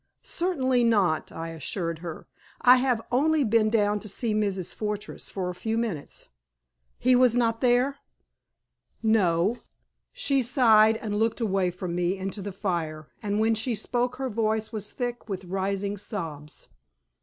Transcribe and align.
"Certainly 0.23 0.83
not," 0.83 1.31
I 1.31 1.49
assured 1.49 1.99
her. 1.99 2.25
"I 2.59 2.77
have 2.77 3.03
only 3.11 3.43
been 3.43 3.69
down 3.69 3.99
to 3.99 4.09
see 4.09 4.33
Mrs. 4.33 4.73
Fortress 4.73 5.29
for 5.29 5.47
a 5.47 5.53
few 5.53 5.77
minutes." 5.77 6.27
"He 6.97 7.15
was 7.15 7.35
not 7.37 7.61
there?" 7.61 7.97
"No." 9.03 9.57
She 10.11 10.41
sighed 10.41 10.97
and 10.97 11.15
looked 11.17 11.39
away 11.39 11.69
from 11.69 11.93
me 11.93 12.17
into 12.17 12.41
the 12.41 12.51
fire, 12.51 13.09
and 13.21 13.39
when 13.39 13.53
she 13.53 13.75
spoke 13.75 14.15
her 14.15 14.27
voice 14.31 14.71
was 14.71 14.91
thick 14.91 15.29
with 15.29 15.45
rising 15.45 15.97
sobs. 15.97 16.67